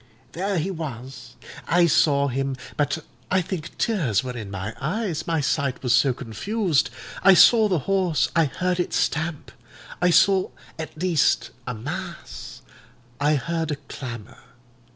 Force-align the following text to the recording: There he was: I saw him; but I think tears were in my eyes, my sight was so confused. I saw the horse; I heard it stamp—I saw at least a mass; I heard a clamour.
There 0.31 0.57
he 0.57 0.71
was: 0.71 1.35
I 1.67 1.85
saw 1.85 2.27
him; 2.27 2.57
but 2.75 3.05
I 3.29 3.39
think 3.43 3.77
tears 3.77 4.23
were 4.23 4.35
in 4.35 4.49
my 4.49 4.73
eyes, 4.81 5.27
my 5.27 5.41
sight 5.41 5.83
was 5.83 5.93
so 5.93 6.11
confused. 6.11 6.89
I 7.23 7.35
saw 7.35 7.67
the 7.67 7.77
horse; 7.85 8.31
I 8.35 8.45
heard 8.45 8.79
it 8.79 8.93
stamp—I 8.93 10.09
saw 10.09 10.49
at 10.79 10.97
least 10.99 11.51
a 11.67 11.75
mass; 11.75 12.63
I 13.19 13.35
heard 13.35 13.69
a 13.69 13.75
clamour. 13.75 14.39